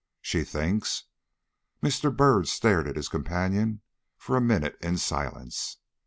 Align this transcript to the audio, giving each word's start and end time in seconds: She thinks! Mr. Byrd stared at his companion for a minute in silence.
She 0.23 0.43
thinks! 0.43 1.03
Mr. 1.83 2.11
Byrd 2.11 2.47
stared 2.47 2.87
at 2.87 2.95
his 2.95 3.07
companion 3.07 3.81
for 4.17 4.35
a 4.35 4.41
minute 4.41 4.75
in 4.81 4.97
silence. 4.97 5.77